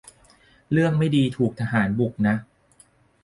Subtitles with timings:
[0.71, 2.35] เลือกไม่ดีถูกทหารบุกนะ